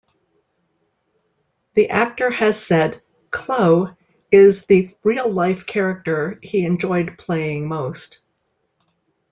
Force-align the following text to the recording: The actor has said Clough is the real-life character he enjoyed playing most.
The 1.75 1.91
actor 1.91 2.31
has 2.31 2.59
said 2.59 3.03
Clough 3.29 3.95
is 4.31 4.65
the 4.65 4.89
real-life 5.03 5.67
character 5.67 6.39
he 6.41 6.65
enjoyed 6.65 7.19
playing 7.19 7.67
most. 7.67 8.17